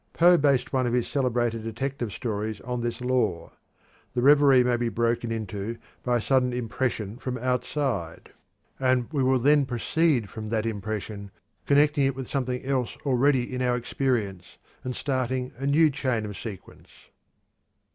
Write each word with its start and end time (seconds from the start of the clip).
Poe 0.13 0.35
based 0.35 0.73
one 0.73 0.87
of 0.87 0.93
his 0.93 1.07
celebrated 1.07 1.61
detective 1.61 2.11
stories 2.11 2.59
on 2.61 2.81
this 2.81 3.01
law. 3.01 3.51
The 4.15 4.23
reverie 4.23 4.63
may 4.63 4.75
be 4.75 4.89
broken 4.89 5.31
into 5.31 5.77
by 6.01 6.17
a 6.17 6.21
sudden 6.21 6.53
impression 6.53 7.17
from 7.19 7.37
outside, 7.37 8.31
and 8.79 9.07
we 9.13 9.21
will 9.21 9.37
then 9.37 9.63
proceed 9.67 10.27
from 10.27 10.49
that 10.49 10.65
impression, 10.65 11.29
connecting 11.67 12.05
it 12.07 12.15
with 12.15 12.27
something 12.27 12.65
else 12.65 12.97
already 13.05 13.53
in 13.53 13.61
our 13.61 13.75
experience, 13.77 14.57
and 14.83 14.95
starting 14.95 15.51
a 15.57 15.67
new 15.67 15.91
chain 15.91 16.25
of 16.25 16.35
sequence. 16.35 16.89